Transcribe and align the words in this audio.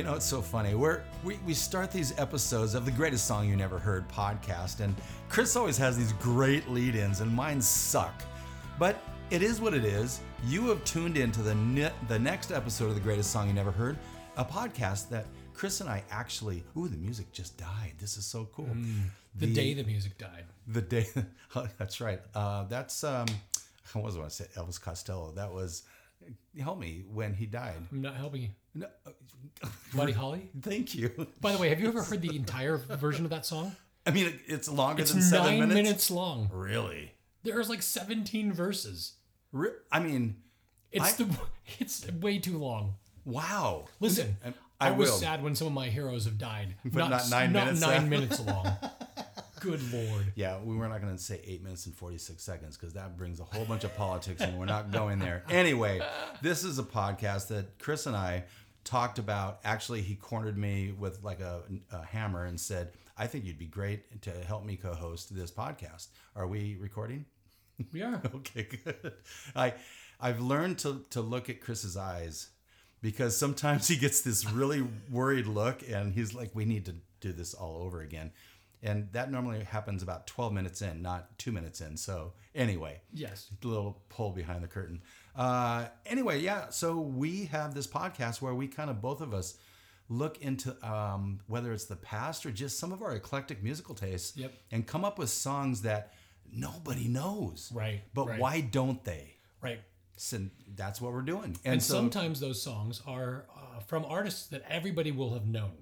You 0.00 0.06
know, 0.06 0.14
it's 0.14 0.24
so 0.24 0.40
funny. 0.40 0.74
We're, 0.74 1.02
we 1.22 1.38
we 1.44 1.52
start 1.52 1.90
these 1.90 2.18
episodes 2.18 2.74
of 2.74 2.86
the 2.86 2.90
Greatest 2.90 3.26
Song 3.26 3.46
You 3.46 3.54
Never 3.54 3.78
Heard 3.78 4.08
podcast, 4.08 4.80
and 4.80 4.94
Chris 5.28 5.56
always 5.56 5.76
has 5.76 5.98
these 5.98 6.14
great 6.14 6.66
lead 6.70 6.94
ins, 6.94 7.20
and 7.20 7.30
mine 7.30 7.60
suck. 7.60 8.22
But 8.78 8.96
it 9.28 9.42
is 9.42 9.60
what 9.60 9.74
it 9.74 9.84
is. 9.84 10.20
You 10.46 10.68
have 10.68 10.82
tuned 10.86 11.18
into 11.18 11.42
the, 11.42 11.54
ne- 11.54 11.92
the 12.08 12.18
next 12.18 12.50
episode 12.50 12.86
of 12.86 12.94
The 12.94 13.00
Greatest 13.02 13.30
Song 13.30 13.46
You 13.46 13.52
Never 13.52 13.70
Heard, 13.70 13.98
a 14.38 14.44
podcast 14.44 15.10
that 15.10 15.26
Chris 15.52 15.82
and 15.82 15.90
I 15.90 16.02
actually. 16.10 16.64
Ooh, 16.78 16.88
the 16.88 16.96
music 16.96 17.30
just 17.30 17.58
died. 17.58 17.92
This 17.98 18.16
is 18.16 18.24
so 18.24 18.48
cool. 18.54 18.70
The, 19.34 19.52
day 19.52 19.74
the 19.74 19.84
music 19.84 20.16
died. 20.16 20.46
The 20.66 20.80
day. 20.80 21.08
that's 21.76 22.00
right. 22.00 22.22
Uh, 22.34 22.64
that's. 22.64 23.04
Um, 23.04 23.26
I 23.94 23.98
was 23.98 24.16
want 24.16 24.30
to 24.30 24.34
say 24.34 24.46
Elvis 24.56 24.80
Costello. 24.80 25.32
That 25.32 25.52
was. 25.52 25.82
Help 26.60 26.78
me 26.78 27.04
when 27.12 27.34
he 27.34 27.46
died. 27.46 27.74
I'm 27.92 28.02
not 28.02 28.16
helping 28.16 28.42
you. 28.42 28.48
No, 28.74 28.86
Buddy 29.94 30.12
Holly? 30.12 30.50
thank 30.62 30.94
you. 30.94 31.26
By 31.40 31.52
the 31.52 31.58
way, 31.58 31.68
have 31.70 31.80
you 31.80 31.88
ever 31.88 32.02
heard 32.02 32.22
the 32.22 32.34
entire 32.36 32.76
version 32.76 33.24
of 33.24 33.30
that 33.30 33.46
song? 33.46 33.74
I 34.06 34.10
mean, 34.10 34.38
it's 34.46 34.68
longer 34.68 35.02
It's 35.02 35.12
than 35.12 35.20
nine 35.20 35.28
seven 35.30 35.58
minutes? 35.60 35.74
minutes. 35.74 36.10
long. 36.10 36.48
Really? 36.52 37.12
There's 37.42 37.68
like 37.68 37.82
17 37.82 38.52
verses. 38.52 39.14
Re- 39.52 39.70
I 39.90 40.00
mean, 40.00 40.36
It's 40.92 41.20
I- 41.20 41.24
the 41.24 41.36
it's 41.78 42.10
way 42.12 42.38
too 42.38 42.58
long. 42.58 42.94
wow. 43.24 43.86
Listen, 44.00 44.36
I, 44.44 44.88
I, 44.88 44.90
was 44.92 45.10
will. 45.10 45.16
sad 45.18 45.42
when 45.42 45.54
some 45.54 45.66
of 45.66 45.72
my 45.72 45.88
heroes 45.88 46.24
have 46.24 46.38
died. 46.38 46.74
But 46.84 47.08
not 47.08 47.28
nine 47.30 47.52
not 47.52 47.64
minutes, 47.66 47.80
nine 47.80 48.04
uh, 48.04 48.06
minutes 48.08 48.40
long. 48.40 48.72
Good 49.60 49.92
lord. 49.92 50.32
Yeah, 50.34 50.58
we 50.58 50.74
were 50.74 50.88
not 50.88 51.00
going 51.00 51.14
to 51.16 51.22
say 51.22 51.40
eight 51.44 51.62
minutes 51.62 51.86
and 51.86 51.94
46 51.94 52.42
seconds 52.42 52.76
because 52.76 52.94
that 52.94 53.16
brings 53.16 53.40
a 53.40 53.44
whole 53.44 53.64
bunch 53.64 53.84
of 53.84 53.94
politics 53.96 54.40
and 54.40 54.58
we're 54.58 54.64
not 54.64 54.90
going 54.90 55.18
there. 55.18 55.44
Anyway, 55.50 56.00
this 56.42 56.64
is 56.64 56.78
a 56.78 56.82
podcast 56.82 57.48
that 57.48 57.78
Chris 57.78 58.06
and 58.06 58.16
I 58.16 58.44
talked 58.84 59.18
about. 59.18 59.60
Actually, 59.64 60.00
he 60.02 60.14
cornered 60.14 60.56
me 60.56 60.92
with 60.98 61.22
like 61.22 61.40
a, 61.40 61.62
a 61.92 62.02
hammer 62.04 62.44
and 62.46 62.58
said, 62.58 62.92
I 63.18 63.26
think 63.26 63.44
you'd 63.44 63.58
be 63.58 63.66
great 63.66 64.22
to 64.22 64.30
help 64.30 64.64
me 64.64 64.76
co 64.76 64.94
host 64.94 65.34
this 65.34 65.50
podcast. 65.50 66.08
Are 66.34 66.46
we 66.46 66.76
recording? 66.80 67.26
We 67.92 68.02
are. 68.02 68.20
Okay, 68.34 68.66
good. 68.84 69.12
I 69.54 69.74
I've 70.20 70.40
learned 70.40 70.78
to 70.80 71.04
to 71.10 71.20
look 71.20 71.48
at 71.50 71.60
Chris's 71.60 71.96
eyes 71.96 72.48
because 73.02 73.36
sometimes 73.36 73.88
he 73.88 73.96
gets 73.96 74.20
this 74.22 74.50
really 74.50 74.86
worried 75.10 75.46
look 75.46 75.82
and 75.88 76.12
he's 76.14 76.34
like, 76.34 76.50
"We 76.54 76.64
need 76.64 76.84
to 76.86 76.94
do 77.20 77.32
this 77.32 77.54
all 77.54 77.82
over 77.82 78.00
again." 78.00 78.32
And 78.82 79.12
that 79.12 79.30
normally 79.30 79.62
happens 79.64 80.02
about 80.02 80.26
12 80.26 80.52
minutes 80.52 80.80
in, 80.80 81.02
not 81.02 81.38
2 81.38 81.52
minutes 81.52 81.80
in. 81.82 81.96
So, 81.98 82.32
anyway, 82.54 83.00
Yes. 83.12 83.50
a 83.62 83.66
little 83.66 84.02
pull 84.08 84.30
behind 84.32 84.62
the 84.64 84.68
curtain. 84.68 85.02
Uh, 85.36 85.88
anyway, 86.06 86.40
yeah. 86.40 86.70
So 86.70 86.98
we 86.98 87.44
have 87.46 87.74
this 87.74 87.86
podcast 87.86 88.40
where 88.40 88.54
we 88.54 88.66
kind 88.68 88.88
of 88.90 89.00
both 89.02 89.20
of 89.20 89.34
us 89.34 89.58
look 90.08 90.40
into 90.42 90.74
um, 90.88 91.40
whether 91.46 91.72
it's 91.72 91.84
the 91.84 91.94
past 91.96 92.44
or 92.46 92.50
just 92.50 92.78
some 92.78 92.90
of 92.92 93.00
our 93.02 93.14
eclectic 93.14 93.62
musical 93.62 93.94
tastes, 93.94 94.36
Yep. 94.36 94.52
and 94.72 94.86
come 94.86 95.04
up 95.04 95.18
with 95.18 95.28
songs 95.30 95.82
that 95.82 96.14
nobody 96.52 97.06
knows. 97.06 97.70
Right, 97.72 98.02
But 98.14 98.26
right. 98.28 98.40
why 98.40 98.60
don't 98.62 99.04
they? 99.04 99.36
Right. 99.60 99.80
So 100.16 100.46
that's 100.74 101.00
what 101.00 101.12
we're 101.12 101.22
doing. 101.22 101.56
And 101.64 101.82
so, 101.82 101.94
sometimes 101.94 102.40
those 102.40 102.60
songs 102.60 103.00
are 103.06 103.46
uh, 103.56 103.80
from 103.80 104.04
artists 104.04 104.46
that 104.48 104.62
everybody 104.68 105.12
will 105.12 105.32
have 105.34 105.46
known. 105.46 105.72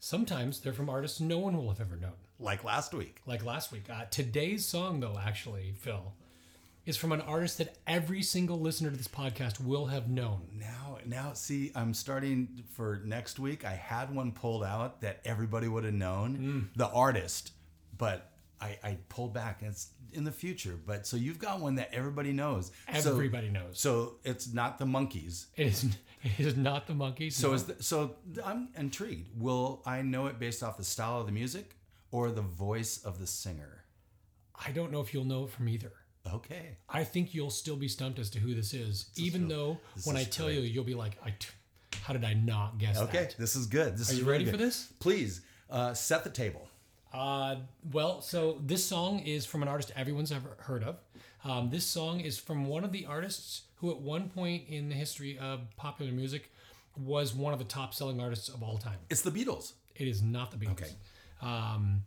Sometimes 0.00 0.60
they're 0.60 0.72
from 0.72 0.88
artists 0.88 1.20
no 1.20 1.38
one 1.38 1.56
will 1.56 1.68
have 1.70 1.80
ever 1.80 1.96
known. 1.96 2.12
like 2.38 2.62
last 2.62 2.94
week, 2.94 3.20
Like 3.26 3.44
last 3.44 3.72
week. 3.72 3.84
Uh, 3.90 4.04
today's 4.10 4.64
song, 4.64 5.00
though, 5.00 5.18
actually, 5.20 5.74
Phil, 5.78 6.12
is 6.86 6.96
from 6.96 7.10
an 7.12 7.20
artist 7.20 7.58
that 7.58 7.76
every 7.86 8.22
single 8.22 8.60
listener 8.60 8.90
to 8.90 8.96
this 8.96 9.08
podcast 9.08 9.60
will 9.60 9.86
have 9.86 10.08
known. 10.08 10.42
now, 10.54 10.98
now, 11.04 11.32
see, 11.32 11.72
I'm 11.74 11.94
starting 11.94 12.62
for 12.74 13.00
next 13.04 13.38
week. 13.38 13.64
I 13.64 13.72
had 13.74 14.14
one 14.14 14.32
pulled 14.32 14.62
out 14.64 15.00
that 15.00 15.20
everybody 15.24 15.66
would 15.68 15.84
have 15.84 15.94
known, 15.94 16.38
Mm. 16.72 16.78
the 16.78 16.88
artist, 16.88 17.52
but 17.96 18.30
I, 18.60 18.78
I 18.82 18.98
pulled 19.08 19.32
back. 19.34 19.62
It's 19.62 19.88
in 20.12 20.24
the 20.24 20.32
future, 20.32 20.78
but 20.86 21.06
so 21.06 21.16
you've 21.16 21.38
got 21.38 21.60
one 21.60 21.74
that 21.76 21.90
everybody 21.92 22.32
knows. 22.32 22.72
So- 23.00 23.10
Everybody 23.10 23.50
knows. 23.50 23.78
So, 23.78 24.14
it's 24.24 24.52
not 24.52 24.78
the 24.78 24.84
Monkees. 24.86 25.46
It 25.56 25.66
is. 25.68 25.84
It 26.24 26.40
is 26.40 26.56
not 26.56 26.86
the 26.88 26.94
Monkees. 26.94 27.34
So 27.34 27.48
no. 27.48 27.54
is 27.54 27.64
the, 27.64 27.80
so 27.82 28.16
I'm 28.44 28.70
intrigued. 28.76 29.28
Will 29.40 29.82
I 29.86 30.02
know 30.02 30.26
it 30.26 30.38
based 30.40 30.62
off 30.64 30.76
the 30.76 30.82
style 30.84 31.20
of 31.20 31.26
the 31.26 31.32
music 31.32 31.76
or 32.10 32.30
the 32.32 32.42
voice 32.42 32.98
of 33.04 33.20
the 33.20 33.26
singer? 33.26 33.84
I 34.66 34.72
don't 34.72 34.90
know 34.90 35.00
if 35.00 35.14
you'll 35.14 35.24
know 35.24 35.44
it 35.44 35.50
from 35.50 35.68
either. 35.68 35.92
Okay. 36.26 36.76
I 36.88 37.04
think 37.04 37.34
you'll 37.34 37.50
still 37.50 37.76
be 37.76 37.86
stumped 37.86 38.18
as 38.18 38.30
to 38.30 38.40
who 38.40 38.54
this 38.54 38.74
is, 38.74 39.10
even 39.16 39.46
though 39.46 39.78
when 40.04 40.16
I 40.16 40.22
is 40.22 40.28
tell 40.28 40.50
you, 40.50 40.60
you'll 40.60 40.82
be 40.84 40.94
like, 40.96 41.16
I 41.24 41.30
t- 41.38 41.48
"How 42.02 42.12
did 42.12 42.24
I 42.24 42.34
not 42.34 42.78
guess 42.78 42.98
Okay. 42.98 43.18
that?" 43.26 43.36
This 43.38 43.54
is 43.54 43.66
good. 43.66 43.96
This 43.96 44.10
Are 44.10 44.14
is 44.14 44.18
you 44.18 44.24
ready 44.28 44.44
good. 44.44 44.50
for 44.50 44.56
this? 44.56 44.88
Please 44.98 45.40
uh, 45.70 45.94
set 45.94 46.24
the 46.24 46.30
table. 46.30 46.68
Uh, 47.12 47.56
well, 47.92 48.20
so 48.20 48.60
this 48.64 48.84
song 48.84 49.20
is 49.20 49.46
from 49.46 49.62
an 49.62 49.68
artist 49.68 49.92
everyone's 49.96 50.32
ever 50.32 50.56
heard 50.58 50.82
of. 50.82 50.96
Um, 51.44 51.70
this 51.70 51.84
song 51.84 52.20
is 52.20 52.38
from 52.38 52.66
one 52.66 52.84
of 52.84 52.92
the 52.92 53.06
artists 53.06 53.62
who, 53.76 53.90
at 53.90 53.98
one 53.98 54.28
point 54.28 54.64
in 54.68 54.88
the 54.88 54.94
history 54.94 55.38
of 55.38 55.60
popular 55.76 56.12
music, 56.12 56.50
was 56.96 57.34
one 57.34 57.52
of 57.52 57.58
the 57.58 57.64
top 57.64 57.94
selling 57.94 58.20
artists 58.20 58.48
of 58.48 58.62
all 58.62 58.76
time. 58.76 58.98
It's 59.08 59.22
the 59.22 59.30
Beatles. 59.30 59.72
It 59.94 60.08
is 60.08 60.22
not 60.22 60.50
the 60.50 60.56
Beatles. 60.56 60.72
Okay. 60.72 60.90
Um, 61.40 62.02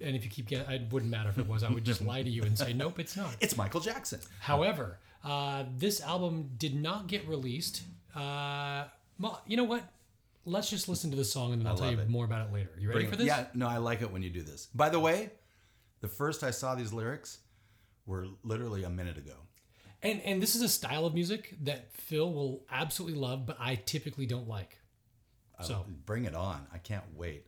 and 0.00 0.14
if 0.14 0.24
you 0.24 0.30
keep 0.30 0.46
getting, 0.46 0.70
it 0.70 0.92
wouldn't 0.92 1.10
matter 1.10 1.28
if 1.28 1.38
it 1.38 1.46
was. 1.46 1.64
I 1.64 1.70
would 1.70 1.84
just 1.84 2.02
lie 2.06 2.22
to 2.22 2.30
you 2.30 2.42
and 2.44 2.56
say, 2.56 2.72
nope, 2.72 2.98
it's 2.98 3.16
not. 3.16 3.36
It's 3.40 3.56
Michael 3.56 3.80
Jackson. 3.80 4.20
However, 4.40 4.98
uh, 5.24 5.64
this 5.76 6.00
album 6.00 6.50
did 6.56 6.74
not 6.74 7.08
get 7.08 7.26
released. 7.26 7.82
Uh, 8.14 8.84
well, 9.18 9.42
you 9.46 9.56
know 9.56 9.64
what? 9.64 9.82
Let's 10.48 10.70
just 10.70 10.88
listen 10.88 11.10
to 11.10 11.16
the 11.16 11.24
song 11.24 11.52
and 11.52 11.60
then 11.60 11.66
I'll 11.66 11.76
tell 11.76 11.90
you 11.90 11.98
it. 11.98 12.08
more 12.08 12.24
about 12.24 12.48
it 12.48 12.52
later. 12.52 12.70
You 12.78 12.88
ready 12.88 13.00
Bring 13.00 13.08
for 13.08 13.14
it. 13.14 13.18
this? 13.18 13.26
Yeah, 13.26 13.46
no, 13.54 13.68
I 13.68 13.76
like 13.78 14.02
it 14.02 14.10
when 14.10 14.22
you 14.22 14.30
do 14.30 14.42
this. 14.42 14.68
By 14.74 14.88
the 14.88 14.98
way, 15.00 15.30
the 16.00 16.08
first 16.08 16.42
I 16.42 16.50
saw 16.50 16.74
these 16.74 16.92
lyrics 16.92 17.38
were 18.06 18.26
literally 18.42 18.84
a 18.84 18.90
minute 18.90 19.18
ago. 19.18 19.34
And 20.02 20.20
and 20.22 20.40
this 20.40 20.54
is 20.54 20.62
a 20.62 20.68
style 20.68 21.06
of 21.06 21.14
music 21.14 21.56
that 21.62 21.92
Phil 21.92 22.32
will 22.32 22.64
absolutely 22.70 23.18
love, 23.18 23.46
but 23.46 23.56
I 23.60 23.74
typically 23.74 24.26
don't 24.26 24.48
like. 24.48 24.78
So 25.62 25.84
Bring 26.06 26.24
it 26.24 26.36
on. 26.36 26.66
I 26.72 26.78
can't 26.78 27.02
wait. 27.16 27.44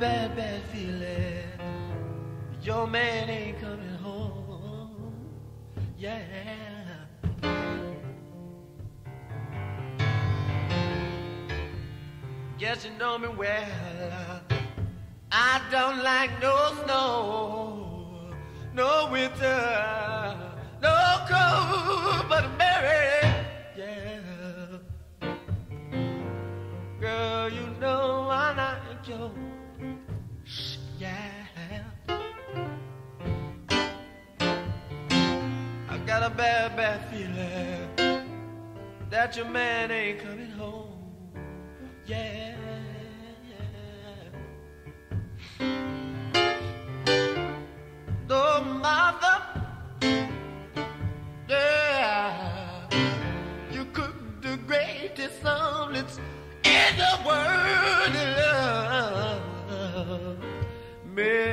Bad, 0.00 0.36
bad 0.36 0.62
feeling. 0.72 1.44
Your 2.62 2.86
man 2.86 3.28
ain't 3.28 3.60
coming 3.60 3.94
home. 3.96 5.12
Yeah. 5.98 6.20
Guess 12.58 12.84
you 12.84 12.90
know 12.98 13.18
me 13.18 13.28
well. 13.28 14.40
I 15.30 15.60
don't 15.70 16.02
like 16.02 16.30
no 16.40 16.72
snow, 16.84 18.32
no 18.74 19.08
winter, 19.12 20.36
no 20.80 21.26
cold, 21.28 21.97
that 39.18 39.36
your 39.36 39.46
man 39.46 39.90
ain't 39.90 40.20
coming 40.20 40.50
home. 40.50 40.92
Yeah. 42.06 42.54
No 48.28 48.62
mother. 48.84 49.36
Yeah. 51.48 52.88
You 53.72 53.86
cook 53.86 54.14
the 54.40 54.56
greatest 54.68 55.44
omelets 55.44 56.20
in 56.62 56.96
the 57.02 57.14
world. 57.26 58.14
Mary, 61.12 61.47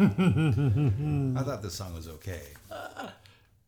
I 0.00 1.42
thought 1.42 1.62
this 1.62 1.74
song 1.74 1.94
was 1.94 2.08
okay. 2.08 2.42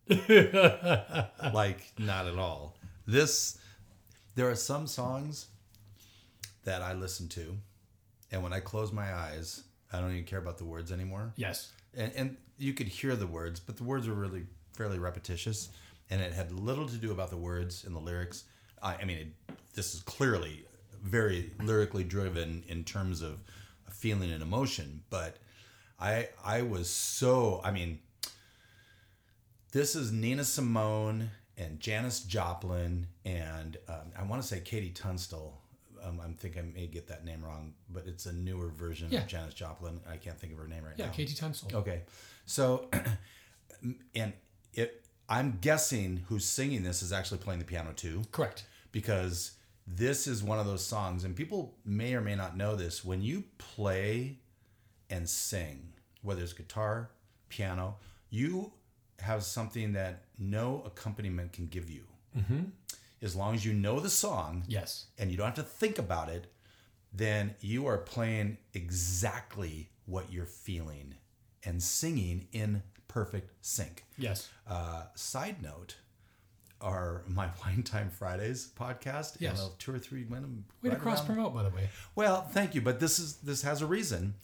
like 1.52 1.92
not 1.98 2.26
at 2.26 2.38
all. 2.38 2.76
This 3.06 3.58
there 4.34 4.50
are 4.50 4.54
some 4.54 4.86
songs 4.86 5.46
that 6.64 6.82
I 6.82 6.92
listen 6.92 7.28
to 7.30 7.56
and 8.32 8.42
when 8.42 8.52
I 8.52 8.60
close 8.60 8.92
my 8.92 9.14
eyes, 9.14 9.62
I 9.92 10.00
don't 10.00 10.12
even 10.12 10.24
care 10.24 10.38
about 10.38 10.58
the 10.58 10.64
words 10.64 10.92
anymore. 10.92 11.32
Yes. 11.36 11.72
And 11.94 12.12
and 12.16 12.36
you 12.58 12.72
could 12.72 12.88
hear 12.88 13.16
the 13.16 13.26
words, 13.26 13.60
but 13.60 13.76
the 13.76 13.84
words 13.84 14.08
were 14.08 14.14
really 14.14 14.46
fairly 14.74 14.98
repetitious 14.98 15.70
and 16.10 16.20
it 16.20 16.32
had 16.32 16.52
little 16.52 16.86
to 16.88 16.96
do 16.96 17.10
about 17.10 17.30
the 17.30 17.36
words 17.36 17.84
and 17.84 17.94
the 17.94 18.00
lyrics. 18.00 18.44
I, 18.82 18.96
I 18.96 19.04
mean, 19.04 19.18
it, 19.18 19.54
this 19.74 19.94
is 19.94 20.02
clearly 20.02 20.64
very 21.02 21.52
lyrically 21.62 22.04
driven 22.04 22.64
in 22.68 22.84
terms 22.84 23.22
of 23.22 23.38
feeling 23.90 24.32
and 24.32 24.42
emotion, 24.42 25.02
but 25.10 25.38
I 25.98 26.28
I 26.44 26.62
was 26.62 26.90
so 26.90 27.60
I 27.64 27.70
mean 27.70 28.00
this 29.72 29.94
is 29.94 30.12
Nina 30.12 30.44
Simone 30.44 31.30
and 31.58 31.80
Janis 31.80 32.20
Joplin 32.20 33.06
and 33.24 33.76
um, 33.88 34.12
I 34.18 34.22
want 34.24 34.42
to 34.42 34.48
say 34.48 34.60
KT 34.60 34.94
Tunstall. 34.94 35.60
Um, 36.02 36.20
I'm 36.22 36.34
thinking 36.34 36.62
I 36.62 36.78
may 36.78 36.86
get 36.86 37.08
that 37.08 37.24
name 37.24 37.42
wrong, 37.44 37.72
but 37.90 38.04
it's 38.06 38.26
a 38.26 38.32
newer 38.32 38.68
version 38.68 39.08
Yeah. 39.10 39.22
of 39.22 39.26
Janis 39.26 39.54
Joplin. 39.54 40.00
I 40.08 40.16
can't 40.18 40.38
think 40.38 40.52
of 40.52 40.58
her 40.58 40.68
name 40.68 40.84
right 40.84 40.94
Yeah, 40.96 41.06
now. 41.06 41.12
Yeah, 41.16 41.24
KT 41.26 41.36
Tunstall. 41.36 41.78
Okay, 41.80 42.02
so 42.44 42.88
and 44.14 44.32
it 44.74 45.02
I'm 45.28 45.58
guessing 45.60 46.22
who's 46.28 46.44
singing 46.44 46.82
this 46.84 47.02
is 47.02 47.12
actually 47.12 47.38
playing 47.38 47.58
the 47.58 47.64
piano 47.66 47.92
too 47.96 48.22
Correct. 48.30 48.64
because 48.92 49.52
this 49.88 50.26
is 50.28 50.42
one 50.42 50.58
of 50.60 50.66
those 50.66 50.84
songs, 50.84 51.24
and 51.24 51.34
people 51.34 51.74
may 51.84 52.14
or 52.14 52.20
may 52.20 52.34
not 52.36 52.56
know 52.56 52.76
this. 52.76 53.04
When 53.04 53.22
you 53.22 53.44
play 53.58 54.38
and 55.10 55.28
sing, 55.28 55.92
whether 56.22 56.42
it's 56.42 56.52
guitar, 56.52 57.10
piano, 57.48 57.96
you 58.30 58.72
have 59.20 59.42
something 59.42 59.92
that 59.94 60.22
no 60.38 60.82
accompaniment 60.84 61.52
can 61.52 61.66
give 61.66 61.88
you. 61.90 62.02
As 63.22 63.34
long 63.34 63.54
as 63.54 63.64
you 63.64 63.72
know 63.72 63.98
the 63.98 64.10
song 64.10 64.64
Yes. 64.68 65.06
and 65.18 65.30
you 65.30 65.36
don't 65.38 65.46
have 65.46 65.54
to 65.54 65.62
think 65.62 65.98
about 65.98 66.28
it, 66.28 66.52
then 67.12 67.54
you 67.60 67.86
are 67.86 67.96
playing 67.96 68.58
exactly 68.74 69.88
what 70.04 70.30
you're 70.30 70.44
feeling 70.44 71.14
and 71.64 71.82
singing 71.82 72.46
in 72.52 72.82
perfect 73.08 73.50
sync. 73.64 74.04
Yes. 74.18 74.50
Uh, 74.68 75.04
side 75.14 75.62
note, 75.62 75.96
are 76.82 77.22
My 77.26 77.48
Wine 77.64 77.82
Time 77.82 78.10
Fridays 78.10 78.68
podcast. 78.78 79.36
Yes. 79.38 79.62
and, 79.64 79.78
two 79.78 79.94
or 79.94 79.98
three 79.98 80.24
minutes. 80.24 80.52
Way 80.82 80.90
to 80.90 80.96
cross 80.96 81.24
promote, 81.24 81.54
by 81.54 81.62
the 81.62 81.70
way. 81.70 81.88
Well, 82.14 82.42
thank 82.42 82.74
you, 82.74 82.82
but 82.82 83.00
this 83.00 83.18
is 83.18 83.36
this 83.36 83.62
has 83.62 83.80
a 83.80 83.86
reason. 83.86 84.34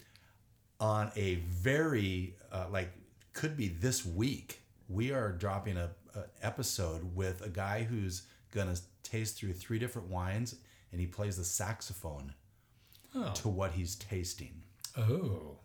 On 0.82 1.12
a 1.14 1.36
very 1.48 2.34
uh, 2.50 2.66
like 2.72 2.90
could 3.34 3.56
be 3.56 3.68
this 3.68 4.04
week, 4.04 4.62
we 4.88 5.12
are 5.12 5.30
dropping 5.30 5.76
a, 5.76 5.90
a 6.16 6.24
episode 6.42 7.14
with 7.14 7.40
a 7.40 7.48
guy 7.48 7.84
who's 7.84 8.22
gonna 8.52 8.74
taste 9.04 9.36
through 9.38 9.52
three 9.52 9.78
different 9.78 10.08
wines, 10.08 10.56
and 10.90 11.00
he 11.00 11.06
plays 11.06 11.36
the 11.36 11.44
saxophone 11.44 12.34
Oh. 13.14 13.30
to 13.34 13.48
what 13.48 13.72
he's 13.72 13.94
tasting. 13.94 14.62
Oh. 14.98 15.58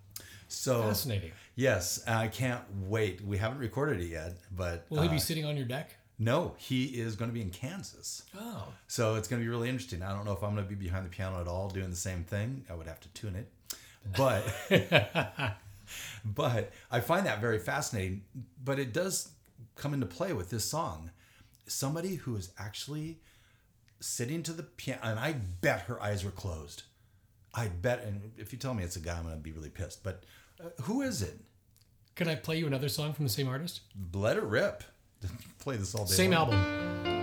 So 0.50 0.84
Fascinating. 0.84 1.32
yes, 1.56 2.04
I 2.08 2.28
can't 2.28 2.62
wait. 2.88 3.20
We 3.22 3.38
haven't 3.40 3.58
recorded 3.60 4.00
it 4.02 4.08
yet, 4.10 4.34
but 4.56 4.86
Will 4.90 5.02
he 5.02 5.08
uh, 5.08 5.12
be 5.14 5.20
sitting 5.20 5.46
on 5.46 5.58
your 5.58 5.66
deck? 5.66 5.96
no, 6.20 6.54
he 6.58 6.86
is 6.86 7.16
going 7.16 7.30
to 7.30 7.34
be 7.34 7.42
in 7.42 7.50
Kansas. 7.50 8.22
Oh. 8.40 8.68
So 8.88 9.16
it's 9.16 9.28
going 9.28 9.42
to 9.42 9.46
be 9.46 9.50
really 9.50 9.70
interesting. 9.70 10.04
I 10.04 10.10
don't 10.14 10.26
know 10.26 10.34
if 10.34 10.44
I'm 10.44 10.54
going 10.56 10.64
to 10.68 10.70
be 10.70 10.76
behind 10.76 11.06
the 11.06 11.10
piano 11.10 11.40
at 11.42 11.48
all 11.48 11.70
doing 11.70 11.90
the 11.90 11.96
same 11.96 12.24
thing. 12.24 12.66
I 12.70 12.74
would 12.76 12.88
have 12.88 13.00
to 13.02 13.08
tune 13.10 13.36
it. 13.36 13.50
But 14.16 14.44
but 16.26 16.72
I 16.92 17.00
find 17.00 17.26
that 17.26 17.42
very 17.42 17.60
fascinating, 17.60 18.24
but 18.64 18.80
it 18.80 18.94
does 18.94 19.30
come 19.76 19.94
into 19.94 20.06
play 20.06 20.34
with 20.34 20.50
this 20.50 20.66
song. 20.66 21.12
Somebody 21.68 22.16
who 22.16 22.36
is 22.36 22.52
actually 22.58 23.20
sitting 24.00 24.44
to 24.44 24.54
the 24.54 24.64
piano 24.64 25.02
and 25.04 25.20
I 25.20 25.34
bet 25.34 25.82
her 25.82 26.02
eyes 26.02 26.24
were 26.24 26.32
closed. 26.32 26.84
I 27.54 27.68
bet 27.68 28.04
and 28.04 28.32
if 28.38 28.54
you 28.54 28.60
tell 28.60 28.74
me 28.74 28.84
it's 28.84 28.96
a 28.96 29.00
guy 29.00 29.18
I'm 29.18 29.30
to 29.30 29.36
be 29.38 29.52
really 29.52 29.70
pissed. 29.70 30.04
But 30.04 30.24
uh, 30.64 30.70
who 30.84 31.02
is 31.02 31.22
it? 31.22 31.40
Can 32.16 32.28
I 32.28 32.36
play 32.36 32.58
you 32.58 32.68
another 32.68 32.90
song 32.90 33.14
from 33.14 33.26
the 33.26 33.32
same 33.32 33.48
artist? 33.48 33.82
Let 34.14 34.38
it 34.38 34.44
rip. 34.44 34.84
Play 35.60 35.78
this 35.78 35.94
all 35.94 36.06
day. 36.06 36.14
Same 36.14 36.32
long. 36.32 36.54
album. 36.54 37.17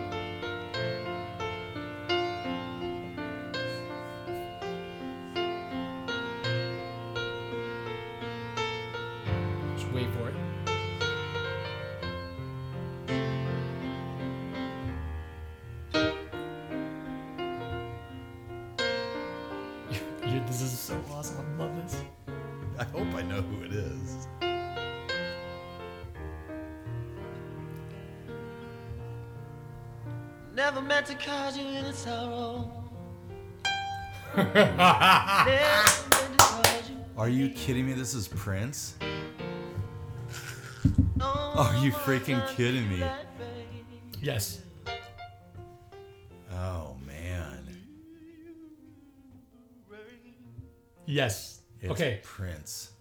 Never 30.54 30.80
meant 30.80 31.06
to 31.06 31.16
cause 31.16 31.58
you 31.58 31.66
any 31.66 31.92
sorrow. 31.92 32.70
Never 34.36 34.54
meant 34.54 34.64
to 34.64 36.36
cause 36.38 36.90
you 36.90 36.96
Are 37.18 37.28
you 37.28 37.48
kidding 37.50 37.86
me? 37.86 37.92
This 37.92 38.14
is 38.14 38.28
Prince? 38.28 38.94
no 41.16 41.26
Are 41.26 41.76
you 41.78 41.90
freaking 41.90 42.46
kidding 42.54 42.88
me? 42.88 43.04
Yes. 44.22 44.60
Oh 46.52 46.96
man. 47.04 47.76
Yes. 51.04 51.62
It's 51.80 51.90
okay. 51.90 52.20
Prince. 52.22 52.92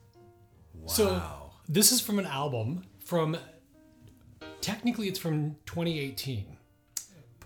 Wow. 0.73 0.87
So 0.87 1.21
this 1.69 1.91
is 1.91 2.01
from 2.01 2.17
an 2.17 2.25
album 2.25 2.83
from. 3.05 3.37
Technically, 4.59 5.07
it's 5.07 5.19
from 5.19 5.57
2018. 5.65 6.57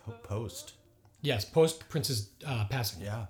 Po- 0.08 0.18
post. 0.24 0.74
Yes, 1.22 1.46
post 1.46 1.88
Prince's 1.90 2.30
uh, 2.46 2.66
passing. 2.70 3.02
Yeah. 3.04 3.26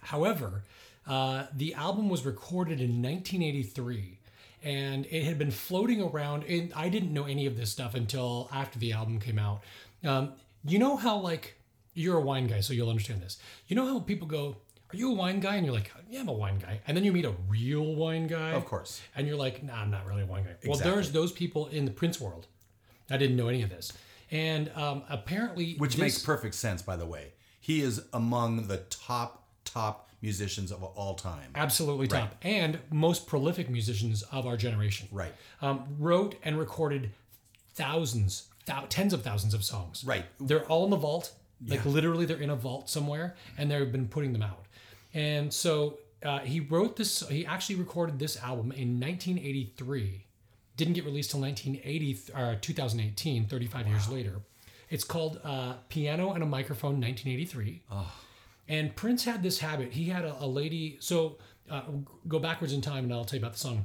However, 0.00 0.64
uh, 1.06 1.46
the 1.54 1.74
album 1.74 2.08
was 2.08 2.24
recorded 2.24 2.80
in 2.80 3.02
1983 3.02 4.18
and 4.62 5.06
it 5.06 5.24
had 5.24 5.38
been 5.38 5.50
floating 5.50 6.02
around. 6.02 6.44
And 6.44 6.72
I 6.74 6.88
didn't 6.88 7.12
know 7.12 7.24
any 7.24 7.46
of 7.46 7.56
this 7.56 7.70
stuff 7.70 7.94
until 7.94 8.48
after 8.52 8.78
the 8.78 8.92
album 8.92 9.18
came 9.20 9.38
out. 9.38 9.62
Um, 10.04 10.32
you 10.64 10.78
know 10.78 10.96
how, 10.96 11.18
like, 11.18 11.56
you're 11.94 12.18
a 12.18 12.20
wine 12.20 12.46
guy, 12.46 12.60
so 12.60 12.72
you'll 12.72 12.90
understand 12.90 13.22
this. 13.22 13.38
You 13.66 13.76
know 13.76 13.86
how 13.86 14.00
people 14.00 14.26
go, 14.28 14.56
Are 14.92 14.96
you 14.96 15.10
a 15.10 15.14
wine 15.14 15.40
guy? 15.40 15.56
And 15.56 15.64
you're 15.66 15.74
like, 15.74 15.90
Yeah, 16.08 16.20
I'm 16.20 16.28
a 16.28 16.32
wine 16.32 16.58
guy. 16.58 16.80
And 16.86 16.96
then 16.96 17.04
you 17.04 17.12
meet 17.12 17.24
a 17.24 17.34
real 17.48 17.94
wine 17.94 18.26
guy. 18.26 18.50
Of 18.50 18.66
course. 18.66 19.00
And 19.16 19.26
you're 19.26 19.36
like, 19.36 19.62
Nah, 19.62 19.80
I'm 19.80 19.90
not 19.90 20.06
really 20.06 20.22
a 20.22 20.26
wine 20.26 20.44
guy. 20.44 20.68
Well, 20.68 20.78
there's 20.78 21.12
those 21.12 21.32
people 21.32 21.66
in 21.68 21.84
the 21.84 21.90
Prince 21.90 22.20
world. 22.20 22.46
I 23.10 23.16
didn't 23.16 23.36
know 23.36 23.48
any 23.48 23.62
of 23.62 23.70
this. 23.70 23.92
And 24.30 24.70
um, 24.76 25.02
apparently, 25.08 25.74
Which 25.76 25.92
this- 25.92 26.00
makes 26.00 26.18
perfect 26.22 26.54
sense, 26.54 26.82
by 26.82 26.96
the 26.96 27.06
way. 27.06 27.32
He 27.60 27.82
is 27.82 28.02
among 28.12 28.68
the 28.68 28.78
top, 28.88 29.44
top 29.64 30.08
musicians 30.22 30.70
of 30.72 30.82
all 30.82 31.14
time. 31.14 31.50
absolutely 31.54 32.06
top 32.06 32.34
and 32.42 32.78
most 32.90 33.26
prolific 33.26 33.70
musicians 33.70 34.22
of 34.24 34.46
our 34.46 34.56
generation. 34.56 35.08
Right. 35.10 35.32
Um, 35.62 35.84
wrote 35.98 36.34
and 36.42 36.58
recorded 36.58 37.10
thousands, 37.74 38.48
thou- 38.66 38.86
tens 38.88 39.12
of 39.12 39.22
thousands 39.22 39.54
of 39.54 39.64
songs. 39.64 40.04
Right. 40.04 40.24
They're 40.38 40.64
all 40.66 40.84
in 40.84 40.90
the 40.90 40.96
vault. 40.96 41.32
Like 41.66 41.84
Yeah. 41.84 41.90
literally, 41.90 42.24
they're 42.26 42.36
in 42.40 42.50
a 42.50 42.56
vault 42.56 42.88
somewhere, 42.88 43.34
and 43.58 43.70
they've 43.70 43.90
been 43.92 44.08
putting 44.08 44.32
them 44.32 44.42
out. 44.42 44.64
And 45.14 45.52
so 45.52 45.98
uh, 46.22 46.40
he 46.40 46.60
wrote 46.60 46.96
this. 46.96 47.26
He 47.28 47.44
actually 47.46 47.76
recorded 47.76 48.18
this 48.18 48.36
album 48.38 48.72
in 48.72 48.98
1983. 49.00 50.24
Didn't 50.80 50.94
get 50.94 51.04
released 51.04 51.32
till 51.32 51.40
1980 51.40 52.32
or 52.34 52.56
2018, 52.58 53.48
35 53.48 53.86
years 53.86 54.08
later. 54.08 54.40
It's 54.88 55.04
called 55.04 55.38
uh, 55.44 55.74
Piano 55.90 56.32
and 56.32 56.42
a 56.42 56.46
Microphone, 56.46 56.98
1983. 56.98 57.82
And 58.66 58.96
Prince 58.96 59.24
had 59.24 59.42
this 59.42 59.58
habit. 59.58 59.92
He 59.92 60.06
had 60.06 60.24
a, 60.24 60.42
a 60.42 60.46
lady. 60.46 60.96
So 61.00 61.36
uh, 61.68 61.82
go 62.26 62.38
backwards 62.38 62.72
in 62.72 62.80
time, 62.80 63.04
and 63.04 63.12
I'll 63.12 63.26
tell 63.26 63.38
you 63.38 63.44
about 63.44 63.52
the 63.52 63.58
song. 63.58 63.84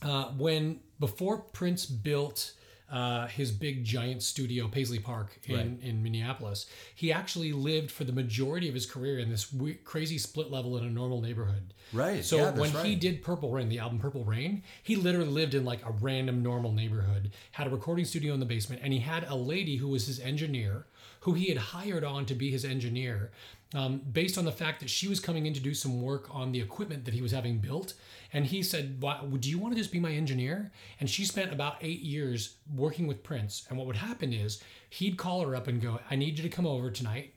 Uh, 0.00 0.26
when 0.38 0.78
before 1.00 1.38
Prince 1.38 1.86
built 1.86 2.52
uh, 2.92 3.26
his 3.26 3.50
big 3.50 3.84
giant 3.84 4.22
studio, 4.22 4.68
Paisley 4.68 4.98
Park 4.98 5.38
in, 5.46 5.56
Right. 5.56 5.78
in 5.82 6.02
Minneapolis, 6.02 6.66
he 6.94 7.10
actually 7.10 7.52
lived 7.54 7.90
for 7.90 8.04
the 8.04 8.12
majority 8.12 8.68
of 8.68 8.74
his 8.74 8.84
career 8.84 9.18
in 9.18 9.30
this 9.30 9.50
we- 9.52 9.74
crazy 9.74 10.18
split 10.18 10.50
level 10.50 10.76
in 10.76 10.84
a 10.84 10.90
normal 10.90 11.22
neighborhood. 11.22 11.72
Right, 11.94 12.22
So 12.24 12.36
yeah, 12.36 12.50
when 12.50 12.70
he 12.84 12.94
did 12.94 13.22
Purple 13.22 13.50
Rain, 13.50 13.70
the 13.70 13.78
album 13.78 13.98
Purple 13.98 14.24
Rain, 14.24 14.62
he 14.82 14.96
literally 14.96 15.30
lived 15.30 15.54
in 15.54 15.64
like 15.64 15.82
a 15.86 15.90
random 15.90 16.42
normal 16.42 16.72
neighborhood, 16.72 17.32
had 17.52 17.66
a 17.66 17.70
recording 17.70 18.04
studio 18.04 18.34
in 18.34 18.40
the 18.40 18.46
basement, 18.46 18.82
and 18.84 18.92
he 18.92 18.98
had 18.98 19.24
a 19.26 19.34
lady 19.36 19.76
who 19.76 19.88
was 19.88 20.06
his 20.06 20.20
engineer, 20.20 20.86
who 21.20 21.32
he 21.32 21.46
had 21.48 21.58
hired 21.58 22.04
on 22.04 22.26
to 22.26 22.34
be 22.34 22.50
his 22.50 22.64
engineer, 22.64 23.30
um, 23.74 24.00
based 24.12 24.36
on 24.36 24.44
the 24.44 24.52
fact 24.52 24.80
that 24.80 24.90
she 24.90 25.08
was 25.08 25.18
coming 25.20 25.46
in 25.46 25.54
to 25.54 25.60
do 25.60 25.72
some 25.74 26.02
work 26.02 26.28
on 26.30 26.52
the 26.52 26.60
equipment 26.60 27.04
that 27.06 27.14
he 27.14 27.22
was 27.22 27.32
having 27.32 27.58
built. 27.58 27.94
And 28.32 28.46
he 28.46 28.62
said, 28.62 29.00
"Why- 29.00 29.24
"Do 29.24 29.48
you 29.48 29.58
want 29.58 29.74
to 29.74 29.80
just 29.80 29.92
be 29.92 30.00
my 30.00 30.12
engineer?" 30.12 30.72
And 31.00 31.08
she 31.08 31.24
spent 31.24 31.52
about 31.52 31.76
eight 31.80 32.00
years 32.00 32.56
working 32.74 33.06
with 33.06 33.22
Prince. 33.22 33.66
And 33.68 33.78
what 33.78 33.86
would 33.86 33.96
happen 33.96 34.32
is 34.32 34.62
he'd 34.90 35.16
call 35.16 35.40
her 35.42 35.56
up 35.56 35.68
and 35.68 35.80
go, 35.80 36.00
"I 36.10 36.16
need 36.16 36.38
you 36.38 36.42
to 36.42 36.48
come 36.48 36.66
over 36.66 36.90
tonight," 36.90 37.34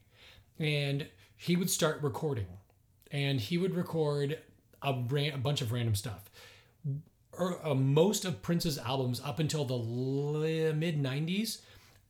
and 0.60 1.08
he 1.38 1.56
would 1.56 1.70
start 1.70 2.02
recording 2.02 2.48
and 3.12 3.40
he 3.40 3.58
would 3.58 3.76
record 3.76 4.40
a, 4.82 4.94
ran- 5.10 5.34
a 5.34 5.38
bunch 5.38 5.62
of 5.62 5.72
random 5.72 5.96
stuff. 5.96 6.30
Or, 7.34 7.66
uh, 7.66 7.76
most 7.76 8.26
of 8.26 8.42
Prince's 8.42 8.78
albums 8.78 9.20
up 9.24 9.40
until 9.40 9.66
the 9.66 10.74
mid 10.74 10.98
90s, 11.02 11.62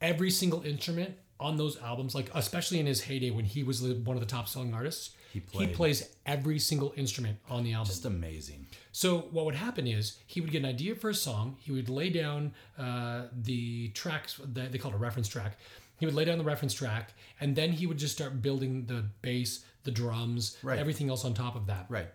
every 0.01 0.29
single 0.29 0.61
instrument 0.61 1.15
on 1.39 1.57
those 1.57 1.77
albums, 1.81 2.15
like 2.15 2.29
especially 2.33 2.79
in 2.79 2.85
his 2.85 3.01
heyday 3.01 3.29
when 3.29 3.45
he 3.45 3.63
was 3.63 3.81
one 3.81 4.15
of 4.15 4.21
the 4.21 4.25
top 4.25 4.47
selling 4.47 4.73
artists, 4.73 5.11
he, 5.33 5.41
played. 5.41 5.73
plays 5.73 6.09
every 6.25 6.57
single 6.59 6.93
instrument 6.95 7.37
on 7.49 7.63
the 7.65 7.73
album. 7.73 7.87
Just 7.87 8.05
amazing. 8.05 8.67
So 8.93 9.27
what 9.31 9.43
would 9.45 9.55
happen 9.55 9.85
is 9.85 10.17
he 10.27 10.39
would 10.39 10.49
get 10.51 10.59
an 10.63 10.69
idea 10.69 10.95
for 10.95 11.09
a 11.09 11.13
song. 11.13 11.57
He 11.59 11.73
would 11.73 11.89
lay 11.89 12.09
down 12.09 12.53
uh, 12.79 13.23
the 13.33 13.89
tracks 13.89 14.39
that 14.53 14.71
they 14.71 14.77
call 14.77 14.91
it 14.91 14.95
a 14.95 14.97
reference 14.97 15.27
track. 15.27 15.57
He 15.99 16.05
would 16.05 16.15
lay 16.15 16.23
down 16.25 16.37
the 16.37 16.43
reference 16.43 16.73
track, 16.73 17.13
and 17.39 17.55
then 17.55 17.71
he 17.71 17.85
would 17.87 17.97
just 17.97 18.13
start 18.15 18.41
building 18.41 18.85
the 18.85 19.05
bass, 19.21 19.63
the 19.83 19.91
drums, 19.91 20.57
Right. 20.63 20.79
everything 20.79 21.09
else 21.09 21.25
on 21.25 21.33
top 21.33 21.55
of 21.55 21.67
that. 21.67 21.85
Right. 21.89 22.07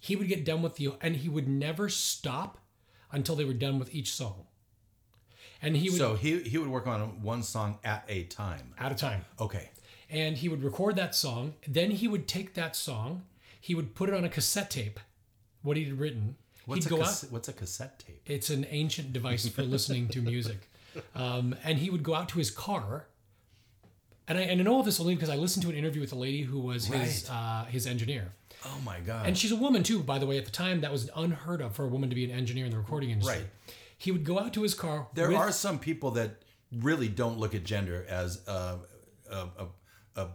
He 0.00 0.16
would 0.16 0.28
get 0.28 0.44
done 0.44 0.60
with 0.62 0.76
the, 0.76 0.94
and 1.00 1.16
he 1.16 1.28
would 1.30 1.48
never 1.48 1.88
stop 1.88 2.58
until 3.10 3.36
they 3.36 3.44
were 3.44 3.52
done 3.54 3.78
with 3.78 3.94
each 3.94 4.12
song. 4.12 4.46
And 5.66 5.76
he 5.76 5.90
would 5.90 5.98
So 5.98 6.14
he 6.14 6.40
he 6.52 6.58
would 6.58 6.68
work 6.68 6.86
on 6.86 7.00
one 7.22 7.42
song 7.42 7.78
at 7.84 8.04
a 8.08 8.22
time. 8.24 8.72
at 8.78 8.92
a 8.92 8.94
time. 8.94 9.24
Okay. 9.46 9.70
and 10.08 10.36
he 10.36 10.48
would 10.48 10.62
record 10.62 10.94
that 10.96 11.14
song. 11.14 11.54
Then 11.66 11.90
he 11.90 12.06
would 12.08 12.26
take 12.28 12.54
that 12.54 12.76
song, 12.76 13.22
he 13.60 13.74
would 13.74 13.94
put 13.94 14.08
it 14.08 14.14
on 14.14 14.24
a 14.24 14.28
cassette 14.28 14.70
tape, 14.70 15.00
what 15.62 15.76
he'd 15.76 15.92
written. 15.92 16.36
What's 16.66 16.84
he'd 16.84 16.92
a 16.92 16.96
go 16.96 17.02
out. 17.02 17.08
cassette, 17.08 17.32
what's 17.32 17.48
a 17.48 17.52
cassette 17.52 17.98
tape? 18.04 18.20
It's 18.26 18.50
an 18.50 18.64
ancient 18.70 19.12
device 19.12 19.48
for 19.48 19.62
listening 19.62 20.08
to 20.08 20.20
music. 20.22 20.58
Um, 21.14 21.54
and 21.62 21.76
he 21.78 21.90
would 21.90 22.02
go 22.02 22.14
out 22.14 22.28
to 22.30 22.38
his 22.38 22.50
car. 22.50 23.04
And 24.28 24.38
I, 24.38 24.42
and 24.50 24.60
I 24.60 24.64
know 24.64 24.74
all 24.76 24.82
this 24.82 24.98
only 24.98 25.14
because 25.14 25.28
I 25.28 25.36
listened 25.36 25.62
to 25.64 25.68
an 25.70 25.76
interview 25.76 26.00
with 26.00 26.12
a 26.12 26.16
lady 26.26 26.40
who 26.42 26.58
was 26.58 26.86
his 26.86 27.28
uh, 27.28 27.66
his 27.68 27.86
engineer. 27.86 28.32
Oh 28.64 28.78
my 28.82 28.98
god. 29.00 29.26
And 29.26 29.36
she's 29.36 29.52
a 29.52 29.56
woman 29.66 29.82
too, 29.82 29.98
by 30.02 30.18
the 30.18 30.24
way. 30.24 30.38
At 30.38 30.46
the 30.46 30.50
time, 30.50 30.80
that 30.80 30.90
was 30.90 31.10
unheard 31.14 31.60
of 31.60 31.74
for 31.76 31.84
a 31.84 31.88
woman 31.88 32.08
to 32.08 32.14
be 32.16 32.24
an 32.24 32.30
engineer 32.30 32.64
in 32.64 32.70
the 32.70 32.78
recording 32.78 33.10
industry. 33.10 33.36
Right. 33.36 33.74
He 33.98 34.12
would 34.12 34.24
go 34.24 34.38
out 34.38 34.52
to 34.54 34.62
his 34.62 34.74
car. 34.74 35.08
there 35.14 35.28
with- 35.28 35.36
are 35.38 35.52
some 35.52 35.78
people 35.78 36.10
that 36.12 36.42
really 36.72 37.08
don't 37.08 37.38
look 37.38 37.54
at 37.54 37.64
gender 37.64 38.04
as 38.08 38.46
uh, 38.48 38.76
a, 39.30 39.34
a, 39.36 39.66
a, 40.16 40.28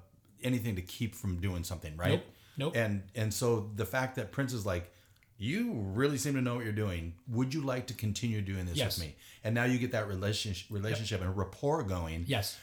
anything 0.44 0.76
to 0.78 0.82
keep 0.82 1.14
from 1.16 1.40
doing 1.40 1.64
something, 1.64 1.96
right? 1.98 2.12
Nope. 2.12 2.26
Nope. 2.58 2.76
And 2.76 3.04
and 3.16 3.34
so 3.34 3.70
the 3.76 3.86
fact 3.86 4.16
that 4.18 4.32
Prince 4.32 4.54
is 4.54 4.66
like, 4.66 4.92
you 5.38 5.72
really 5.74 6.18
seem 6.18 6.34
to 6.36 6.42
know 6.42 6.56
what 6.56 6.64
you're 6.64 6.74
doing. 6.74 7.14
Would 7.30 7.54
you 7.54 7.62
like 7.62 7.88
to 7.88 7.94
continue 7.94 8.42
doing 8.42 8.66
this 8.66 8.78
Yes. 8.78 8.98
with 8.98 9.08
me? 9.08 9.16
And 9.44 9.56
now 9.56 9.64
you 9.64 9.80
get 9.80 9.92
that 9.94 10.08
relationship, 10.08 10.68
relationship 10.70 11.22
and 11.22 11.36
rapport 11.36 11.82
going. 11.84 12.26
Yes. 12.28 12.58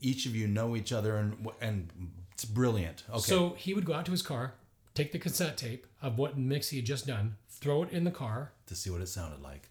Each 0.00 0.24
of 0.26 0.34
you 0.34 0.46
know 0.46 0.76
each 0.76 0.92
other, 0.92 1.16
and 1.16 1.46
and 1.60 1.90
it's 2.32 2.44
brilliant. 2.44 3.04
Okay. 3.10 3.18
So 3.18 3.50
he 3.58 3.74
would 3.74 3.84
go 3.84 3.92
out 3.94 4.04
to 4.06 4.12
his 4.12 4.22
car, 4.22 4.54
take 4.94 5.12
the 5.12 5.18
cassette 5.18 5.56
tape 5.56 5.86
of 6.00 6.16
what 6.18 6.38
mix 6.38 6.70
he 6.70 6.76
had 6.78 6.86
just 6.86 7.06
done, 7.06 7.36
throw 7.50 7.82
it 7.82 7.90
in 7.90 8.04
the 8.04 8.10
car, 8.10 8.52
to 8.66 8.74
see 8.74 8.90
what 8.90 9.00
it 9.00 9.08
sounded 9.08 9.42
like. 9.42 9.68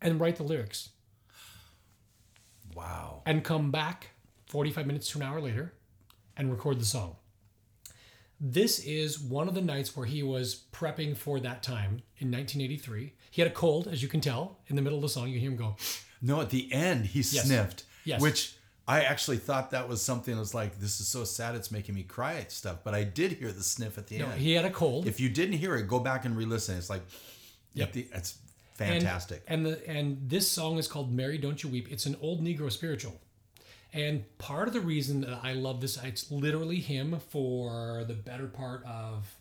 And 0.00 0.20
write 0.20 0.36
the 0.36 0.42
lyrics, 0.42 0.90
Wow. 2.74 3.22
and 3.24 3.42
come 3.42 3.70
back 3.70 4.10
45 4.46 4.86
minutes 4.86 5.08
to 5.10 5.18
an 5.18 5.24
hour 5.24 5.40
later 5.40 5.72
and 6.36 6.50
record 6.50 6.80
the 6.80 6.84
song. 6.84 7.16
This 8.38 8.78
is 8.80 9.18
one 9.18 9.48
of 9.48 9.54
the 9.54 9.62
nights 9.62 9.96
where 9.96 10.04
he 10.04 10.22
was 10.22 10.64
prepping 10.72 11.16
for 11.16 11.40
that 11.40 11.62
time 11.62 12.02
in 12.18 12.30
1983. 12.30 13.14
He 13.30 13.40
had 13.40 13.50
a 13.50 13.54
cold, 13.54 13.88
as 13.88 14.02
you 14.02 14.08
can 14.08 14.20
tell, 14.20 14.58
in 14.66 14.76
the 14.76 14.82
middle 14.82 14.98
of 14.98 15.02
the 15.02 15.08
song. 15.08 15.28
You 15.30 15.38
hear 15.40 15.50
him 15.50 15.56
go, 15.56 15.76
No, 16.20 16.40
at 16.42 16.50
the 16.50 16.70
end 16.72 17.06
he 17.06 17.22
sniffed. 17.22 17.84
Yes. 18.04 18.20
Which 18.20 18.54
I 18.86 19.02
actually 19.02 19.38
thought 19.38 19.70
that 19.70 19.88
was 19.88 20.02
something 20.02 20.34
that 20.34 20.38
was 20.38 20.54
like, 20.54 20.78
this 20.78 21.00
is 21.00 21.08
so 21.08 21.24
sad 21.24 21.54
it's 21.54 21.70
making 21.72 21.94
me 21.94 22.02
cry 22.02 22.34
at 22.36 22.52
stuff. 22.52 22.78
But 22.84 22.94
I 22.94 23.04
did 23.04 23.32
hear 23.32 23.50
the 23.52 23.62
sniff 23.62 23.96
at 23.96 24.06
the 24.06 24.18
no, 24.18 24.26
end. 24.26 24.40
he 24.40 24.52
had 24.52 24.66
a 24.66 24.70
cold. 24.70 25.06
if 25.06 25.18
you 25.18 25.30
didn't 25.30 25.56
hear 25.56 25.74
it, 25.76 25.88
go 25.88 25.98
back 25.98 26.26
and 26.26 26.36
re-listen. 26.36 26.76
It's 26.76 26.90
like 26.90 27.02
Yep. 27.72 27.92
the, 27.92 28.06
it's 28.12 28.38
fantastic. 28.76 29.42
And, 29.46 29.66
the 29.66 29.88
and 29.88 30.28
this 30.28 30.50
song 30.50 30.78
is 30.78 30.88
called 30.88 31.12
"Mary 31.12 31.38
Don't 31.38 31.62
You 31.62 31.68
Weep." 31.68 31.90
It's 31.90 32.06
an 32.06 32.16
old 32.20 32.42
Negro 32.42 32.70
spiritual, 32.70 33.18
and 33.92 34.24
part 34.38 34.68
of 34.68 34.74
the 34.74 34.80
reason 34.80 35.22
that 35.22 35.40
I 35.42 35.52
love 35.52 35.80
this, 35.80 35.98
it's 36.02 36.30
literally 36.30 36.80
him 36.80 37.18
for 37.30 38.04
the 38.06 38.14
better 38.14 38.46
part 38.46 38.84
of 38.84 39.34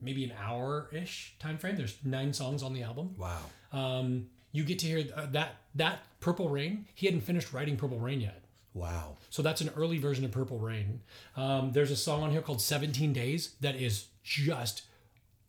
maybe 0.00 0.24
an 0.24 0.32
hour 0.40 0.88
ish 0.92 1.34
time 1.38 1.58
frame. 1.58 1.76
There's 1.76 1.96
nine 2.04 2.32
songs 2.32 2.62
on 2.62 2.72
the 2.72 2.82
album. 2.82 3.14
wow. 3.18 3.40
Um, 3.72 4.28
you 4.52 4.64
get 4.64 4.78
to 4.78 4.86
hear 4.86 5.04
uh, 5.14 5.26
that 5.32 5.56
that 5.74 6.00
Purple 6.20 6.48
Rain. 6.48 6.86
He 6.94 7.06
hadn't 7.06 7.22
finished 7.22 7.52
writing 7.52 7.76
Purple 7.76 7.98
Rain 7.98 8.20
yet. 8.20 8.42
Wow. 8.72 9.16
So 9.30 9.42
that's 9.42 9.60
an 9.60 9.70
early 9.76 9.98
version 9.98 10.24
of 10.24 10.32
Purple 10.32 10.58
Rain. 10.58 11.00
Um, 11.36 11.72
there's 11.72 11.90
a 11.90 11.96
song 11.96 12.22
on 12.22 12.30
here 12.30 12.42
called 12.42 12.60
17 12.60 13.12
Days 13.12 13.54
that 13.60 13.76
is 13.76 14.06
just 14.22 14.82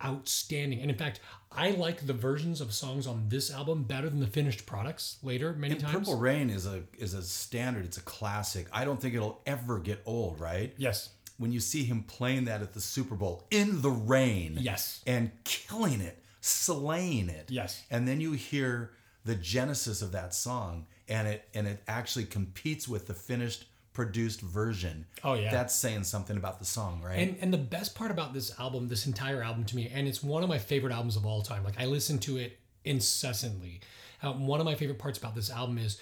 outstanding. 0.04 0.82
And 0.82 0.90
in 0.92 0.98
fact, 0.98 1.20
I 1.52 1.72
like 1.72 2.06
the 2.06 2.14
versions 2.14 2.62
of 2.62 2.74
songs 2.74 3.08
on 3.08 3.26
this 3.30 3.52
album 3.52 3.84
better 3.84 4.10
than 4.10 4.20
the 4.20 4.28
finished 4.28 4.66
products 4.66 5.18
later 5.24 5.54
many 5.54 5.74
And 5.74 5.82
times. 5.82 5.96
Purple 5.96 6.18
Rain 6.18 6.50
is 6.50 6.66
a 6.66 6.84
is 6.98 7.14
a 7.14 7.22
standard. 7.24 7.86
It's 7.86 7.98
a 7.98 8.02
classic. 8.02 8.68
I 8.72 8.86
don't 8.86 9.02
think 9.02 9.16
it'll 9.16 9.42
ever 9.46 9.80
get 9.80 10.02
old, 10.06 10.40
right? 10.40 10.74
Yes. 10.78 11.10
When 11.38 11.52
you 11.52 11.60
see 11.60 11.84
him 11.84 12.04
playing 12.04 12.46
that 12.46 12.62
at 12.62 12.74
the 12.74 12.82
Super 12.82 13.16
Bowl 13.16 13.46
in 13.52 13.82
the 13.82 13.92
rain, 13.92 14.58
Yes. 14.60 15.04
and 15.06 15.32
killing 15.44 16.02
it, 16.02 16.22
slaying 16.42 17.30
it, 17.30 17.50
Yes. 17.52 17.84
and 17.92 18.08
then 18.08 18.20
you 18.22 18.34
hear 18.34 18.92
the 19.24 19.36
genesis 19.36 20.02
of 20.02 20.12
that 20.14 20.34
song, 20.34 20.88
and 21.08 21.28
it 21.28 21.48
and 21.54 21.68
it 21.68 21.84
actually 21.88 22.26
competes 22.26 22.88
with 22.88 23.08
the 23.08 23.14
finished 23.14 23.66
produced 23.98 24.42
version. 24.42 25.08
Oh, 25.24 25.34
yeah. 25.34 25.50
that's 25.50 25.74
saying 25.74 26.04
something 26.04 26.38
about 26.38 26.60
the 26.60 26.66
song, 26.66 27.02
right? 27.04 27.18
And 27.18 27.36
and 27.42 27.52
the 27.52 27.58
best 27.58 27.96
part 27.96 28.12
about 28.12 28.32
this 28.32 28.58
album, 28.60 28.90
this 28.90 29.08
entire 29.08 29.42
album 29.42 29.64
to 29.66 29.76
me, 29.76 29.92
and 29.92 30.08
it's 30.08 30.22
one 30.22 30.44
of 30.44 30.50
my 30.50 30.60
favorite 30.60 30.94
albums 30.94 31.16
of 31.16 31.26
all 31.26 31.42
time. 31.42 31.64
Like 31.64 31.82
I 31.82 31.86
listen 31.86 32.20
to 32.20 32.38
it 32.38 32.60
incessantly. 32.86 33.82
Uh, 34.22 34.34
one 34.34 34.60
of 34.60 34.68
my 34.68 34.76
favorite 34.76 35.00
parts 35.00 35.18
about 35.18 35.34
this 35.34 35.50
album 35.50 35.80
is 35.80 36.00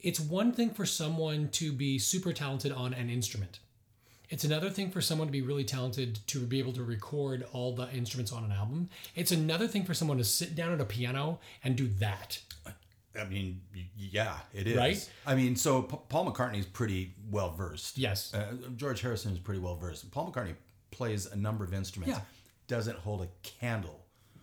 it's 0.00 0.18
one 0.18 0.50
thing 0.50 0.70
for 0.70 0.84
someone 0.84 1.48
to 1.50 1.70
be 1.70 2.00
super 2.00 2.32
talented 2.32 2.72
on 2.72 2.92
an 2.92 3.10
instrument. 3.10 3.60
It's 4.28 4.42
another 4.42 4.68
thing 4.68 4.90
for 4.90 5.00
someone 5.00 5.28
to 5.28 5.32
be 5.32 5.42
really 5.42 5.62
talented 5.62 6.18
to 6.26 6.40
be 6.40 6.58
able 6.58 6.72
to 6.72 6.82
record 6.82 7.46
all 7.52 7.76
the 7.76 7.88
instruments 7.92 8.32
on 8.32 8.42
an 8.42 8.50
album. 8.50 8.90
It's 9.14 9.30
another 9.30 9.68
thing 9.68 9.84
for 9.84 9.94
someone 9.94 10.18
to 10.18 10.24
sit 10.24 10.56
down 10.56 10.72
at 10.72 10.80
a 10.80 10.84
piano 10.84 11.38
and 11.62 11.76
do 11.76 11.86
that. 12.00 12.40
I 13.20 13.24
mean, 13.24 13.60
yeah, 13.96 14.36
it 14.52 14.66
is. 14.66 14.76
Right? 14.76 15.10
I 15.26 15.34
mean, 15.34 15.56
so 15.56 15.82
P- 15.82 15.96
Paul 16.08 16.34
is 16.54 16.66
pretty 16.66 17.14
well 17.30 17.52
versed. 17.52 17.98
Yes. 17.98 18.32
Uh, 18.34 18.54
George 18.76 19.00
Harrison 19.00 19.32
is 19.32 19.38
pretty 19.38 19.60
well 19.60 19.76
versed. 19.76 20.10
Paul 20.10 20.30
McCartney 20.32 20.54
plays 20.90 21.26
a 21.26 21.36
number 21.36 21.64
of 21.64 21.72
instruments. 21.74 22.16
Yeah. 22.16 22.22
Doesn't 22.68 22.98
hold 22.98 23.22
a 23.22 23.28
candle. 23.42 24.00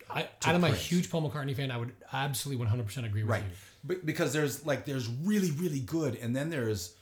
I, 0.10 0.28
I'm 0.44 0.64
a 0.64 0.70
huge 0.70 1.10
Paul 1.10 1.30
McCartney 1.30 1.56
fan. 1.56 1.72
I 1.72 1.78
would 1.78 1.92
absolutely 2.12 2.66
100% 2.66 3.06
agree 3.06 3.24
with 3.24 3.30
Right. 3.32 3.44
you. 3.44 3.96
Be- 3.96 4.02
because 4.06 4.32
there's 4.34 4.66
like 4.66 4.86
there's 4.86 5.08
really 5.08 5.52
really 5.52 5.80
good, 5.82 6.16
and 6.16 6.36
then 6.36 6.50
there's 6.50 6.96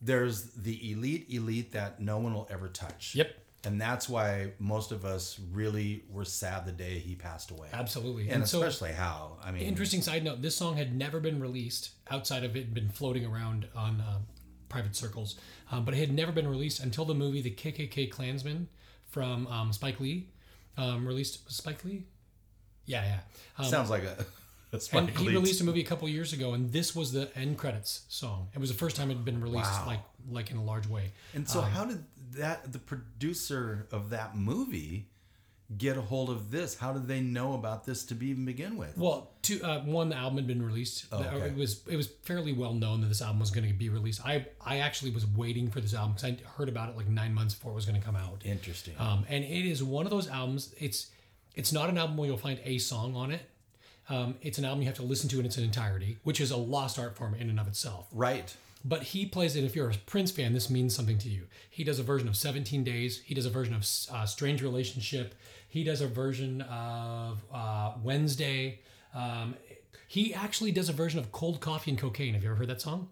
there's 0.00 0.44
the 0.52 0.92
elite 0.92 1.26
elite 1.30 1.72
that 1.72 2.00
no 2.00 2.18
one 2.18 2.32
will 2.34 2.46
ever 2.50 2.68
touch. 2.68 3.14
Yep. 3.14 3.34
And 3.64 3.80
that's 3.80 4.08
why 4.08 4.52
most 4.60 4.92
of 4.92 5.04
us 5.04 5.38
really 5.52 6.04
were 6.10 6.24
sad 6.24 6.64
the 6.64 6.72
day 6.72 6.98
he 7.00 7.16
passed 7.16 7.50
away. 7.50 7.68
Absolutely. 7.72 8.28
And, 8.30 8.46
so- 8.46 8.62
especially 8.62 8.92
how. 8.92 9.36
I 9.42 9.50
mean, 9.50 9.62
Interesting 9.62 10.00
side 10.00 10.22
note: 10.24 10.42
This 10.42 10.54
song 10.56 10.76
had 10.76 10.94
never 10.94 11.18
been 11.20 11.40
released 11.40 11.90
outside 12.10 12.44
of 12.44 12.54
it 12.56 12.60
had 12.60 12.74
been 12.74 12.88
floating 12.88 13.26
around 13.26 13.66
on 13.74 14.00
uh, 14.00 14.18
private 14.68 14.94
circles, 14.94 15.34
um, 15.72 15.84
but 15.84 15.92
it 15.94 15.98
had 15.98 16.12
never 16.12 16.30
been 16.30 16.46
released 16.48 16.80
until 16.80 17.04
the 17.04 17.14
movie 17.14 17.40
The 17.42 17.50
KKK 17.50 18.10
Klansman 18.10 18.68
from 19.08 19.46
um, 19.48 19.72
Spike 19.72 19.98
Lee 19.98 20.28
um, 20.76 21.06
released. 21.06 21.50
Spike 21.50 21.84
Lee? 21.84 22.04
Yeah, 22.86 23.04
yeah. 23.04 23.18
Um, 23.58 23.64
sounds 23.64 23.90
like 23.90 24.04
a. 24.04 24.24
and 24.92 25.08
he 25.10 25.28
released 25.30 25.60
a 25.62 25.64
movie 25.64 25.80
a 25.80 25.84
couple 25.84 26.06
years 26.08 26.32
ago, 26.34 26.52
and 26.52 26.70
this 26.72 26.94
was 26.94 27.10
the 27.12 27.28
end 27.36 27.56
credits 27.58 28.02
song. 28.08 28.48
It 28.54 28.58
was 28.58 28.70
the 28.70 28.76
first 28.76 28.96
time 28.96 29.10
it 29.10 29.14
had 29.14 29.24
been 29.24 29.40
released 29.40 29.70
Wow. 29.70 29.84
like 29.86 30.00
like 30.30 30.50
in 30.50 30.58
a 30.58 30.62
large 30.64 30.86
way. 30.86 31.12
And 31.34 31.44
Um, 31.44 31.46
so, 31.46 31.60
how 31.62 31.86
did 31.86 32.04
that 32.36 32.72
the 32.72 32.78
producer 32.78 33.86
of 33.92 34.10
that 34.10 34.36
movie 34.36 35.08
get 35.76 35.96
a 35.98 36.00
hold 36.00 36.30
of 36.30 36.50
this? 36.50 36.78
How 36.78 36.92
did 36.92 37.06
they 37.06 37.20
know 37.20 37.54
about 37.54 37.84
this 37.84 38.04
to 38.06 38.14
be 38.14 38.28
even 38.28 38.44
begin 38.44 38.76
with? 38.76 38.96
Well, 38.96 39.30
two, 39.42 39.62
uh, 39.62 39.80
one, 39.80 40.08
the 40.08 40.16
album 40.16 40.38
had 40.38 40.46
been 40.46 40.64
released. 40.64 41.06
Oh, 41.12 41.18
okay. 41.22 41.46
It 41.48 41.56
was 41.56 41.82
it 41.86 41.96
was 41.96 42.08
fairly 42.22 42.52
well 42.52 42.72
known 42.74 43.00
that 43.02 43.08
this 43.08 43.20
album 43.20 43.40
was 43.40 43.50
going 43.50 43.66
to 43.66 43.74
be 43.74 43.88
released. 43.88 44.24
I 44.24 44.46
I 44.64 44.78
actually 44.78 45.10
was 45.10 45.26
waiting 45.26 45.70
for 45.70 45.80
this 45.80 45.94
album 45.94 46.14
because 46.14 46.30
I 46.30 46.36
heard 46.56 46.68
about 46.68 46.88
it 46.88 46.96
like 46.96 47.08
nine 47.08 47.34
months 47.34 47.54
before 47.54 47.72
it 47.72 47.74
was 47.76 47.86
going 47.86 48.00
to 48.00 48.04
come 48.04 48.16
out. 48.16 48.42
Interesting. 48.44 48.94
Um, 48.98 49.24
and 49.28 49.44
it 49.44 49.68
is 49.68 49.82
one 49.82 50.06
of 50.06 50.10
those 50.10 50.28
albums. 50.28 50.74
It's 50.78 51.10
it's 51.54 51.72
not 51.72 51.88
an 51.90 51.98
album 51.98 52.16
where 52.16 52.28
you'll 52.28 52.38
find 52.38 52.60
a 52.64 52.78
song 52.78 53.14
on 53.14 53.30
it. 53.30 53.42
Um, 54.10 54.36
it's 54.40 54.56
an 54.56 54.64
album 54.64 54.80
you 54.80 54.86
have 54.86 54.96
to 54.96 55.02
listen 55.02 55.28
to 55.30 55.38
in 55.40 55.44
its 55.44 55.58
entirety, 55.58 56.16
which 56.24 56.40
is 56.40 56.50
a 56.50 56.56
lost 56.56 56.98
art 56.98 57.14
form 57.14 57.34
in 57.34 57.50
and 57.50 57.60
of 57.60 57.68
itself. 57.68 58.06
right. 58.12 58.56
But 58.84 59.02
he 59.02 59.26
plays 59.26 59.56
it. 59.56 59.64
If 59.64 59.74
you're 59.76 59.90
a 59.90 59.94
Prince 60.06 60.30
fan, 60.30 60.52
this 60.54 60.70
means 60.70 60.94
something 60.94 61.18
to 61.18 61.28
you. 61.28 61.46
He 61.68 61.84
does 61.84 61.98
a 61.98 62.02
version 62.02 62.28
of 62.28 62.36
17 62.36 62.84
Days. 62.84 63.20
He 63.24 63.34
does 63.34 63.44
a 63.46 63.50
version 63.50 63.74
of 63.74 63.84
uh, 64.12 64.24
Strange 64.26 64.62
Relationship. 64.62 65.34
He 65.68 65.84
does 65.84 66.00
a 66.00 66.06
version 66.06 66.62
of 66.62 67.42
uh, 67.52 67.92
Wednesday. 68.02 68.80
Um, 69.14 69.56
he 70.06 70.32
actually 70.32 70.72
does 70.72 70.88
a 70.88 70.92
version 70.92 71.18
of 71.18 71.32
Cold 71.32 71.60
Coffee 71.60 71.90
and 71.90 71.98
Cocaine. 72.00 72.34
Have 72.34 72.42
you 72.42 72.50
ever 72.50 72.58
heard 72.58 72.68
that 72.68 72.80
song? 72.80 73.08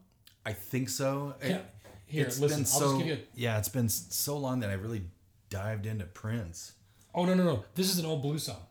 I 0.47 0.53
think 0.53 0.89
so. 0.89 1.35
Yeah. 1.45 1.59
Here, 2.07 2.25
It's 2.27 2.39
listen. 2.39 2.59
been 2.59 2.67
I'll 2.73 2.79
so 2.81 2.87
just 2.93 2.99
give 2.99 3.07
you. 3.09 3.15
A, 3.15 3.19
yeah, 3.35 3.59
it's 3.59 3.69
been 3.69 3.89
so 3.89 4.39
long 4.39 4.61
that 4.61 4.71
I 4.71 4.75
really 4.75 5.03
dived 5.51 5.87
into 5.87 6.05
Prince. 6.05 6.73
oh 7.15 7.25
no 7.25 7.35
no 7.35 7.43
no! 7.43 7.65
This 7.75 7.91
is 7.91 7.99
an 7.99 8.07
old 8.07 8.23
blues 8.23 8.45
song. 8.45 8.63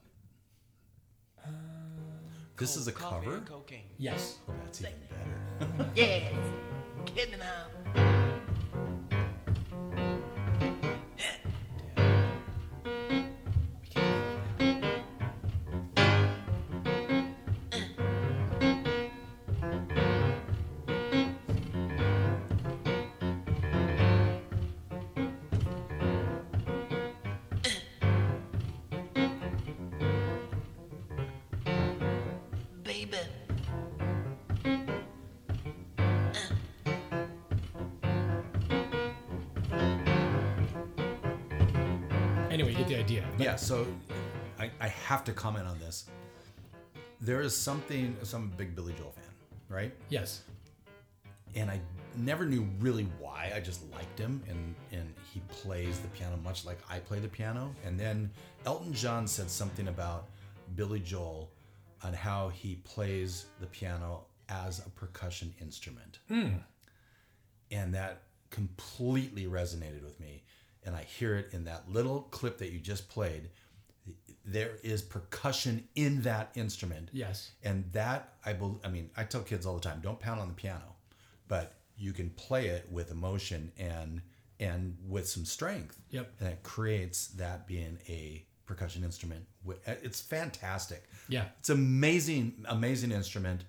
This 2.58 2.77
is 2.77 2.88
a 2.88 2.93
Coffee 2.93 3.25
cover. 3.25 3.38
and 3.38 3.45
cocaine. 3.45 3.84
Yes. 3.97 4.38
Oh, 4.47 4.53
that's 4.63 4.79
even 4.79 4.93
better. 5.67 5.89
Yeah. 5.95 6.29
Me 7.15 7.23
now. 7.28 8.25
Anyway, 42.56 42.72
you 42.72 42.78
get 42.78 42.88
the 42.88 42.96
idea. 42.96 43.24
But 43.38 43.44
yeah. 43.44 43.56
So 43.58 43.86
I, 44.58 44.72
I 44.80 44.88
have 44.88 45.26
to 45.26 45.34
comment 45.34 45.68
on 45.68 45.78
this. 45.80 46.06
There 47.20 47.41
is 47.41 47.56
something. 47.56 48.15
So 48.24 48.38
I'm 48.38 48.46
a 48.46 48.58
big 48.58 48.76
Billy 48.76 48.94
Joel 48.98 49.12
fan, 49.12 49.26
right? 49.68 49.94
Yes. 50.10 50.44
and 51.56 51.70
I 51.70 51.80
never 52.18 52.46
knew 52.46 52.68
really 52.80 53.08
why. 53.20 53.52
I 53.56 53.60
just 53.60 53.82
liked 53.91 54.18
him, 54.20 54.41
and 54.50 54.76
and 54.91 55.13
he 55.34 55.41
plays 55.50 56.00
the 56.00 56.08
piano 56.10 56.38
much 56.44 56.65
like 56.65 56.80
I 56.89 57.00
play 57.00 57.20
the 57.20 57.28
piano. 57.28 57.74
And 57.86 58.00
then 58.00 58.32
Elton 58.65 58.94
John 58.94 59.28
said 59.28 59.50
something 59.50 59.88
about 59.88 60.28
Billy 60.76 61.00
Joel 61.00 61.52
on 62.04 62.13
how 62.13 62.50
he 62.50 62.76
plays 62.78 63.46
the 63.60 63.68
piano 63.68 64.26
as 64.50 64.80
a 64.86 64.89
percussion 64.89 65.54
instrument, 65.62 66.20
hmm. 66.28 66.48
and 67.72 67.94
that 67.94 68.24
completely 68.50 69.46
resonated 69.46 70.04
with 70.04 70.20
me. 70.20 70.44
And 70.86 70.95
I 70.95 71.04
hear 71.04 71.36
it 71.36 71.50
in 71.54 71.65
that 71.65 71.89
little 71.91 72.21
clip 72.32 72.58
that 72.60 72.71
you 72.71 72.80
just 72.80 73.10
played. 73.10 73.50
There 74.45 74.74
is 74.84 75.02
percussion 75.02 75.88
in 75.95 76.21
that 76.21 76.52
instrument 76.56 77.10
Yes. 77.12 77.52
and 77.63 77.91
that 77.93 78.34
I 78.45 78.54
bel 78.54 78.80
I 78.84 78.89
mean 78.89 79.10
I 79.17 79.24
tell 79.24 79.41
kids 79.41 79.65
all 79.65 79.74
the 79.74 79.82
time 79.82 80.02
don't 80.04 80.19
pound 80.19 80.39
on 80.39 80.48
the 80.48 80.54
piano 80.54 80.95
but 81.48 81.74
you 81.98 82.13
can 82.13 82.30
play 82.30 82.67
it 82.67 82.88
with 82.91 83.10
emotion 83.10 83.71
and 83.80 84.21
and 84.60 84.98
with 85.10 85.28
some 85.28 85.45
strength 85.45 86.00
Yep. 86.12 86.32
and 86.39 86.50
it 86.50 86.62
creates 86.62 87.28
that 87.30 87.65
being 87.65 87.98
a 88.08 88.45
percussion 88.67 89.04
instrument 89.04 89.48
it's 89.88 90.21
fantastic 90.21 91.06
Yeah. 91.28 91.45
it's 91.60 91.69
amazing 91.71 92.63
amazing 92.69 93.12
instrument 93.12 93.63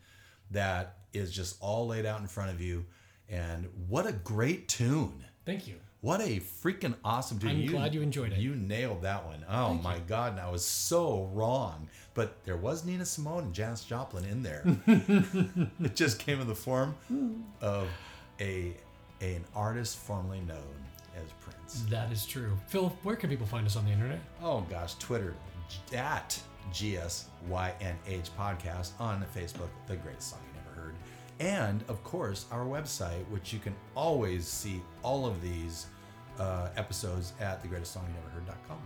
that 0.50 0.98
is 1.14 1.33
just 1.33 1.57
all 1.61 1.87
laid 1.87 2.05
out 2.05 2.20
in 2.20 2.26
front 2.26 2.50
of 2.50 2.61
you 2.61 2.85
and 3.31 3.66
what 3.88 4.07
a 4.07 4.12
great 4.12 4.68
tune 4.68 5.24
Thank 5.46 5.66
you. 5.68 5.76
What 6.00 6.20
a 6.20 6.40
freaking 6.40 6.94
awesome 7.04 7.38
tune! 7.38 7.50
I'm 7.50 7.66
glad 7.66 7.94
you 7.94 8.02
enjoyed 8.02 8.32
it. 8.32 8.38
You 8.38 8.54
nailed 8.54 9.02
that 9.02 9.26
one. 9.26 9.44
Oh 9.48 9.74
my 9.74 9.98
god! 10.00 10.32
And 10.32 10.40
I 10.40 10.50
was 10.50 10.64
so 10.64 11.30
wrong, 11.32 11.88
but 12.14 12.44
there 12.44 12.56
was 12.56 12.85
Nina 12.85 13.04
Simone 13.04 13.44
and 13.44 13.54
Janis 13.54 13.85
Joplin 13.85 14.24
in 14.24 14.42
there. 14.42 14.62
it 14.87 15.96
just 15.96 16.18
came 16.18 16.40
in 16.40 16.46
the 16.46 16.54
form 16.54 16.94
of 17.61 17.88
a 18.40 18.74
an 19.20 19.44
artist 19.54 19.96
formerly 19.98 20.40
known 20.40 20.59
as 21.16 21.30
Prince. 21.40 21.87
That 21.90 22.12
is 22.12 22.26
true. 22.26 22.56
Phil, 22.68 22.90
where 23.02 23.16
can 23.16 23.30
people 23.30 23.46
find 23.46 23.66
us 23.66 23.76
on 23.76 23.85
the 23.85 23.90
internet? 23.90 24.20
Oh 24.42 24.61
gosh, 24.68 24.94
Twitter 24.96 25.35
at 25.94 26.38
GSYNH 26.72 28.30
podcast 28.38 28.90
on 29.00 29.24
Facebook, 29.35 29.68
the 29.87 29.96
greatest 29.96 30.30
song 30.30 30.40
you. 30.54 30.56
And 31.38 31.85
of 31.88 32.03
course, 32.03 32.46
our 32.51 32.64
website, 32.64 33.29
which 33.29 33.53
you 33.53 33.59
can 33.59 33.75
always 33.94 34.46
see 34.46 34.83
all 35.03 35.27
of 35.27 35.42
these 35.42 35.87
uh, 36.38 36.68
episodes 36.77 37.33
at 37.40 37.62
thegreatestsongyouneverheard.com. 37.62 38.79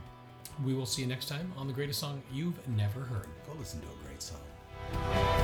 We 0.64 0.74
will 0.74 0.86
see 0.86 1.02
you 1.02 1.08
next 1.08 1.28
time 1.28 1.52
on 1.56 1.66
the 1.66 1.72
greatest 1.72 2.00
song 2.00 2.22
you've 2.32 2.66
never 2.68 3.00
heard. 3.00 3.28
Go 3.46 3.52
listen 3.58 3.80
to 3.80 3.86
a 3.86 4.06
great 4.06 4.22
song. 4.22 5.39